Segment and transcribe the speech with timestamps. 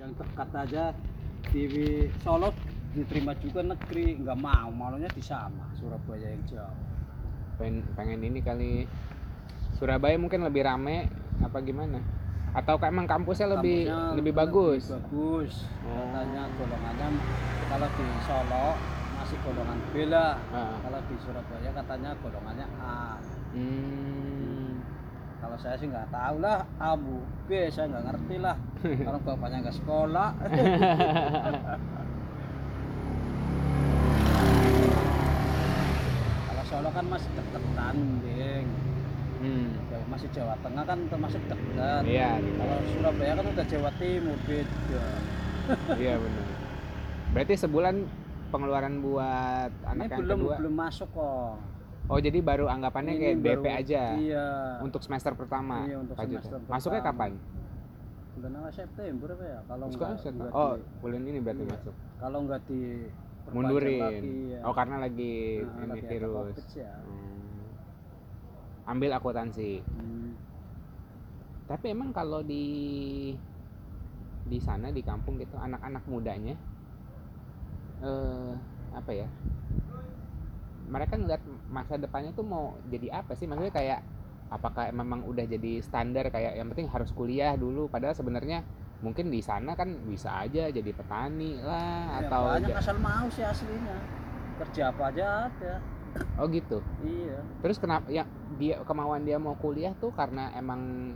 [0.00, 0.84] yang dekat aja
[1.52, 1.64] di
[2.24, 2.56] Solo
[2.96, 6.76] diterima juga negeri nggak mau maunya di sana Surabaya yang jauh.
[7.60, 8.88] Pengen, pengen ini kali.
[9.76, 11.04] Surabaya mungkin lebih rame
[11.44, 12.00] apa gimana?
[12.56, 15.52] Atau kayak emang kampusnya lebih Kampusnya lebih bagus lebih bagus?
[15.84, 16.00] Oh.
[16.00, 17.08] katanya golongannya
[17.68, 18.66] kalau di Solo
[19.20, 20.32] masih golongan B lah.
[20.48, 20.74] Ah.
[20.80, 23.20] kalau di Surabaya katanya golongannya A.
[23.52, 24.59] Hmm.
[25.40, 28.56] Kalau saya sih nggak tahu lah A bu B saya nggak ngerti lah.
[29.06, 30.28] Kalau bapaknya nggak sekolah.
[36.46, 38.66] Kalau Solo kan masih deketan ding
[39.40, 39.72] Hmm.
[39.88, 45.04] Jawa- masih Jawa Tengah kan termasuk dekat iya kalau Surabaya kan udah Jawa Timur beda.
[45.96, 46.44] Iya benar
[47.30, 48.04] berarti sebulan
[48.52, 50.54] pengeluaran buat ini anak yang belum kedua?
[50.60, 51.56] belum masuk kok
[52.10, 54.46] oh jadi baru anggapannya Ini kayak baru- DP aja iya
[54.80, 56.42] untuk semester pertama Iya, untuk 4 juta.
[56.42, 57.16] semester masuknya pertama.
[57.16, 57.32] kapan
[58.32, 60.44] bulan September apa ya kalau Sekarang nggak September.
[60.44, 61.70] nggak oh di- bulan ini berarti Iya.
[61.70, 62.80] masuk kalau nggak di
[63.50, 64.60] mundurin lagi, ya.
[64.62, 66.92] oh karena lagi Nah, ini lagi virus ya.
[66.96, 67.48] Hmm.
[68.88, 70.30] ambil akuntansi Hmm.
[71.66, 72.64] tapi emang kalau di
[74.42, 76.54] di sana di kampung gitu anak-anak mudanya
[78.00, 78.52] eh
[78.90, 79.28] apa ya
[80.90, 83.46] mereka ngeliat masa depannya tuh mau jadi apa sih?
[83.46, 84.00] Maksudnya kayak
[84.50, 86.28] apakah memang udah jadi standar?
[86.34, 87.86] Kayak yang penting harus kuliah dulu.
[87.86, 88.66] Padahal sebenarnya
[89.00, 93.46] mungkin di sana kan bisa aja jadi petani lah Ya, atau banyak asal mau sih
[93.46, 93.96] aslinya.
[94.60, 95.74] Kerja apa aja ada.
[96.36, 96.82] Oh gitu?
[97.00, 97.38] Iya.
[97.62, 98.26] Terus kenapa ya
[98.58, 101.14] dia kemauan dia mau kuliah tuh karena emang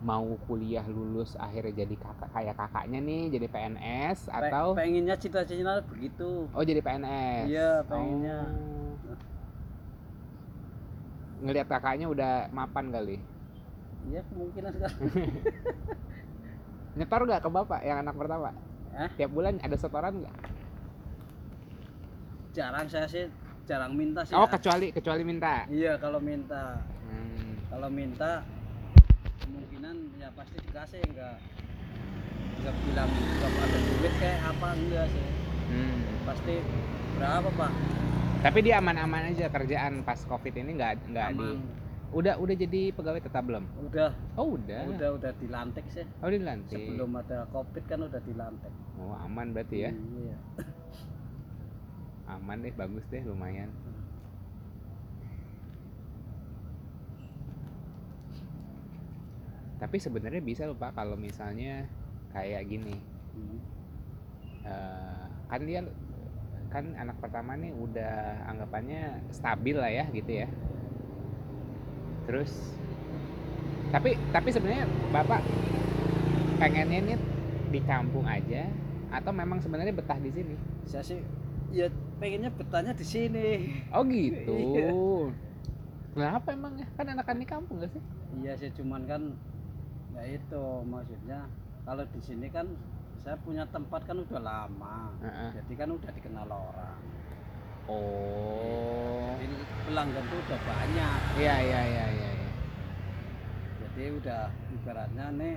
[0.00, 5.84] mau kuliah lulus akhirnya jadi kakak kayak kakaknya nih jadi PNS Pe- atau pengennya cita-cita
[5.84, 6.48] begitu.
[6.56, 8.48] Oh jadi PNS Iya, pengennya.
[8.48, 8.79] Oh.
[11.40, 13.16] Ngelihat kakaknya udah mapan kali
[14.06, 14.70] iya kemungkinan
[16.96, 18.50] nyetor nggak ke bapak yang anak pertama
[18.90, 19.08] Hah?
[19.14, 20.34] tiap bulan ada setoran nggak
[22.50, 23.24] jarang saya sih
[23.64, 24.50] jarang minta sih oh ya.
[24.50, 26.78] kecuali kecuali minta iya kalau minta
[27.10, 27.58] Hmm.
[27.66, 28.46] kalau minta
[29.40, 31.36] kemungkinan ya pasti dikasih enggak
[32.56, 35.26] enggak bilang enggak ada duit kayak apa enggak sih
[35.70, 35.98] Hmm.
[36.22, 36.54] pasti
[37.14, 37.70] berapa pak
[38.40, 41.48] tapi dia aman-aman aja kerjaan pas covid ini nggak nggak di
[42.10, 43.64] udah udah jadi pegawai tetap belum?
[43.86, 44.10] Udah.
[44.34, 44.82] Oh udah.
[44.90, 46.02] Udah udah dilantik sih.
[46.18, 46.74] Oh dilantik.
[46.74, 48.72] Sebelum ada covid kan udah dilantik.
[48.98, 49.90] Oh aman berarti ya?
[49.94, 50.36] Iya.
[52.34, 53.70] Aman deh bagus deh lumayan.
[59.78, 61.86] Tapi sebenarnya bisa loh pak kalau misalnya
[62.34, 62.98] kayak gini.
[63.30, 63.58] Hmm.
[64.66, 65.80] eh, kan dia
[66.70, 70.48] kan anak pertama nih udah anggapannya stabil lah ya gitu ya.
[72.30, 72.50] Terus
[73.90, 75.42] tapi tapi sebenarnya bapak
[76.62, 77.18] pengennya nih
[77.74, 78.70] di kampung aja
[79.10, 80.54] atau memang sebenarnya betah di sini?
[80.86, 81.18] Saya sih
[81.74, 81.90] ya
[82.22, 83.48] pengennya betahnya di sini.
[83.90, 84.54] Oh gitu.
[86.10, 86.26] Iya.
[86.26, 86.86] kenapa emang ya?
[86.98, 88.02] Kan anak di kampung gak sih?
[88.42, 89.22] Iya sih cuman kan
[90.18, 91.46] ya itu maksudnya
[91.90, 92.70] kalau di sini kan
[93.18, 95.58] saya punya tempat kan udah lama Heeh.
[95.58, 97.02] jadi kan udah dikenal orang.
[97.90, 99.34] Oh.
[99.34, 99.54] Jadi
[99.90, 101.18] pelanggan tuh udah banyak.
[101.34, 102.50] Iya iya iya iya iya.
[103.82, 105.54] jadi udah ibaratnya nih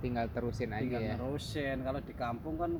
[0.00, 1.12] tinggal terusin aja tinggal ya.
[1.20, 2.72] nerusin kalau di kampung kan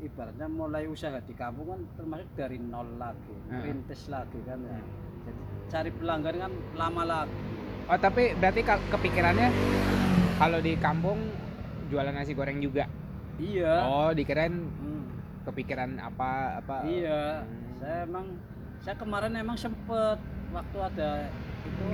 [0.00, 3.60] ibaratnya mulai usaha di kampung kan termasuk dari nol lagi Heeh.
[3.60, 4.80] rintis lagi kan ya.
[5.28, 7.36] Jadi cari pelanggan kan lama lagi.
[7.92, 9.48] Oh tapi berarti kepikirannya
[10.40, 11.47] kalau di kampung
[11.88, 12.84] jualan nasi goreng juga.
[13.38, 13.72] Iya.
[13.82, 15.04] Oh dikirain Hmm.
[15.42, 16.76] kepikiran apa apa?
[16.84, 17.42] Iya.
[17.42, 17.66] Hmm.
[17.78, 18.26] saya emang
[18.78, 20.18] saya kemarin emang sempet
[20.50, 21.30] waktu ada
[21.62, 21.86] itu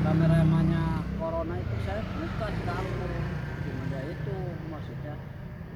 [0.00, 3.12] kameramennya corona itu saya buka di kampung
[3.58, 4.34] cuma ya itu
[4.66, 5.14] maksudnya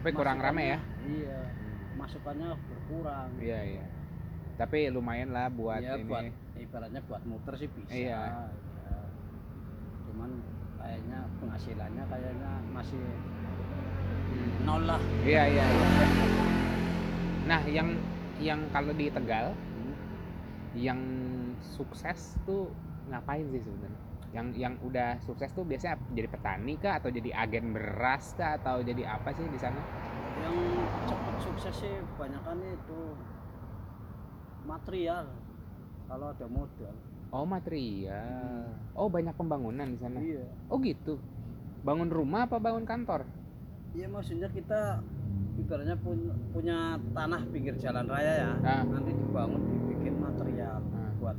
[0.01, 0.79] tapi kurang rame ya?
[1.05, 1.39] iya.
[1.93, 3.29] Masukannya berkurang.
[3.39, 3.85] Iya iya.
[4.57, 6.09] Tapi lumayan lah buat Iya, ini.
[6.09, 6.25] buat
[6.57, 7.93] ibaratnya buat muter sih bisa.
[7.93, 8.21] Iya.
[8.25, 8.99] Iya.
[10.03, 10.31] cuman
[10.83, 13.03] kayaknya penghasilannya kayaknya masih
[14.67, 15.01] nol lah.
[15.23, 15.87] Iya iya iya.
[17.47, 17.89] Nah yang
[18.43, 19.95] yang kalau di Tegal Hmm.
[20.79, 21.01] yang
[21.63, 22.71] sukses tuh
[23.11, 24.01] ngapain sih sebenarnya?
[24.33, 26.99] Yang yang udah sukses tuh biasanya jadi petani kah?
[26.99, 28.57] Atau jadi agen beras kah?
[28.57, 29.79] Atau jadi apa sih di sana?
[30.41, 30.57] Yang
[31.07, 33.01] cepat sukses sih kebanyakan itu
[34.65, 35.27] material.
[36.09, 36.95] Kalau ada modal
[37.33, 38.69] oh material.
[38.93, 40.21] Oh banyak pembangunan di sana.
[40.21, 40.45] Iya.
[40.69, 41.17] Oh gitu.
[41.83, 43.25] Bangun rumah apa bangun kantor?
[43.93, 45.01] Iya maksudnya kita
[45.57, 48.53] ibaratnya pun- punya tanah pinggir jalan raya ya.
[48.63, 48.83] Ah.
[48.85, 51.11] nanti dibangun dibikin material Ah.
[51.19, 51.37] buat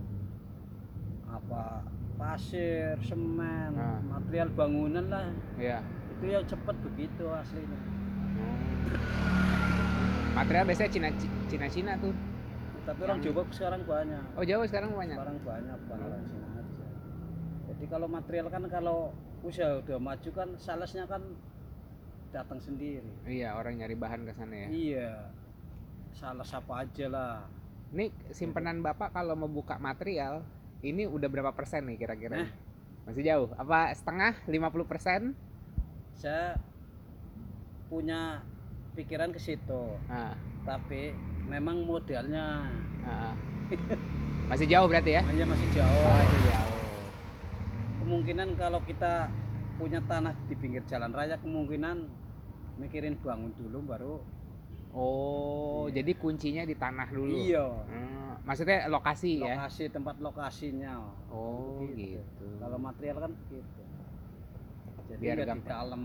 [1.30, 1.82] apa
[2.14, 4.02] pasir semen Ah.
[4.04, 5.30] material bangunan lah.
[5.58, 5.82] Ya
[6.14, 7.80] itu yang cepat begitu aslinya.
[8.34, 8.86] Hmm.
[10.34, 11.10] material biasanya Cina
[11.46, 12.10] Cina Cina tuh
[12.84, 16.88] tapi orang Jawa sekarang banyak oh Jawa sekarang banyak sekarang banyak bukan orang Cina aja
[17.72, 18.98] jadi kalau material kan kalau
[19.44, 21.24] usaha udah maju kan salesnya kan
[22.32, 25.12] datang sendiri iya orang nyari bahan ke sana ya iya
[26.14, 27.36] salah apa aja lah
[27.94, 30.42] Ini simpenan Bapak kalau mau buka material,
[30.82, 32.42] ini udah berapa persen nih kira-kira?
[32.42, 32.50] Eh.
[33.06, 33.54] Masih jauh.
[33.54, 34.34] Apa setengah?
[34.50, 35.38] 50 persen?
[36.18, 36.58] saya
[37.90, 38.42] punya
[38.94, 41.12] pikiran ke situ Ah, tapi
[41.44, 42.70] memang modalnya
[43.04, 43.34] ah.
[44.44, 45.22] Masih jauh berarti ya?
[45.24, 46.82] hanya masih jauh Masih jauh.
[48.00, 49.32] kemungkinan kalau kita
[49.74, 52.06] punya tanah di pinggir jalan raya kemungkinan
[52.78, 54.16] mikirin bangun dulu baru
[54.94, 56.06] Oh, Iya.
[56.06, 57.34] jadi kuncinya di tanah dulu.
[57.34, 59.58] iya Hmm, maksudnya lokasi ya?
[59.58, 62.22] lokasi tempat lokasinya Oh, Begitu.
[62.22, 62.46] gitu.
[62.62, 63.82] kalau material kan begitu
[65.10, 66.02] jadi Biar ya di dalam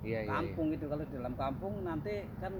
[0.00, 0.30] Iya, iya, iya.
[0.30, 2.52] kampung itu kalau di dalam kampung nanti kan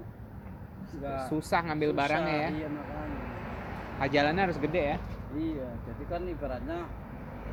[1.29, 2.49] Susah ngambil susah, barangnya ya.
[2.51, 3.21] iya makanya
[3.95, 4.97] Ah, jalannya harus gede ya.
[5.31, 6.79] iya jadi kan ibaratnya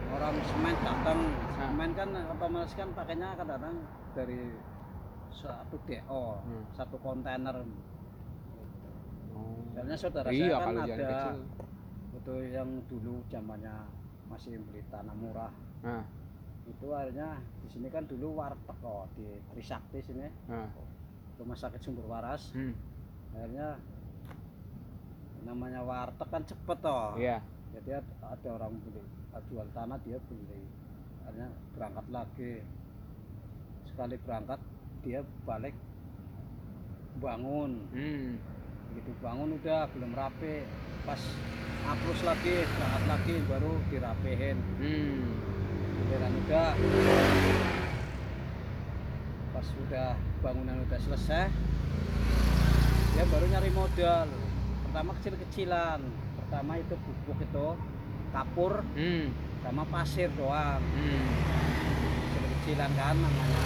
[0.08, 1.68] orang semen datang Ah.
[1.68, 3.76] semen kan otomatis kan pakainya datang
[4.12, 4.40] dari
[5.30, 6.64] satu DO Hmm.
[6.72, 7.56] satu kontainer
[9.28, 9.60] Oh.
[9.68, 11.36] Soalnya saudara iya, saya kan kalau ada kecil.
[12.16, 13.76] itu yang dulu zamannya
[14.26, 15.52] masih beli tanah murah
[15.82, 16.02] Ah.
[16.64, 17.36] itu akhirnya
[17.66, 20.26] di sini kan dulu warteg kok di Trisakti sini.
[20.46, 20.70] Ah.
[21.36, 22.48] rumah sakit sumber waras.
[22.56, 22.72] Hmm,
[23.34, 23.76] akhirnya
[25.44, 27.18] namanya warteg kan cepet toh.
[27.18, 27.42] Iya.
[27.76, 29.02] jadi ad- ada orang beli
[29.52, 30.62] jual tanah dia beli.
[31.26, 32.52] Akhirnya berangkat lagi.
[33.90, 34.60] Sekali berangkat
[35.04, 35.74] dia balik
[37.18, 37.82] bangun.
[37.92, 38.38] Hmm.
[38.94, 40.64] begitu bangun udah belum rapi.
[41.04, 41.20] Pas
[41.84, 44.56] hapus lagi berangkat lagi baru dirapihin.
[44.80, 45.55] Hmm.
[46.06, 46.70] Giliran udah
[49.50, 50.08] pas udah
[50.38, 51.50] bangunan udah selesai
[53.10, 54.28] dia baru nyari modal
[54.84, 56.00] pertama kecil-kecilan
[56.38, 57.66] pertama itu bubuk itu
[58.30, 59.32] kapur Hmm.
[59.60, 61.26] sama pasir doang Hmm.
[62.22, 63.60] kecil-kecilan kan namanya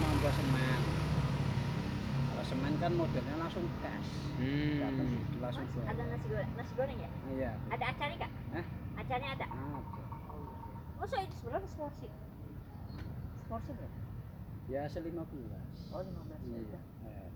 [0.00, 0.80] nambah semen
[2.24, 4.02] kalau semen kan modelnya langsung datang
[4.32, 4.78] Hmm.
[4.80, 7.10] langsung Mas, ada nasi goreng, nasi goreng ya?
[7.30, 8.32] iya Ada acarnya nggak?
[8.54, 8.64] Hah?
[8.94, 9.46] Acarnya ada.
[9.46, 10.01] ada.
[11.02, 12.06] Masa itu sebenarnya seporsi?
[13.42, 13.98] Seporsi berapa?
[14.62, 15.18] biasa 15
[15.90, 16.78] Oh 15 iya juta.
[17.02, 17.28] eh,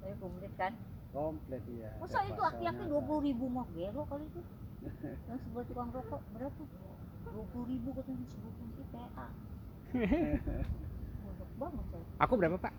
[0.00, 0.72] Tapi komplit kan?
[1.12, 4.40] komplit iya Masa Ada itu dua puluh ribu mau gelo kali itu?
[5.28, 6.62] Yang sebuah tukang rokok berapa?
[7.28, 9.26] Dua puluh ribu katanya sebuah kunci PA.
[11.60, 12.04] Banget saya.
[12.24, 12.72] Aku berapa, Pak?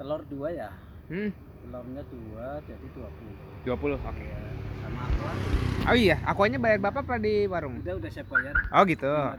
[0.00, 0.70] telur dua ya
[1.12, 1.30] Hmm.
[1.62, 3.36] telurnya dua jadi 20
[3.68, 4.00] 20.
[4.00, 4.24] Oke.
[4.24, 4.40] Iya,
[4.80, 5.32] sama aqua
[5.82, 7.82] Oh iya, akuanya bayar Bapak apa di warung?
[7.82, 9.10] udah udah saya bayar Oh gitu.